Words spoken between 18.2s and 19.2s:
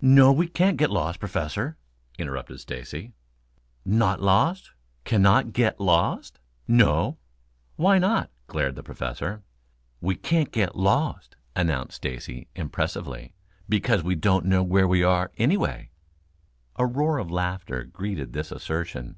this assertion.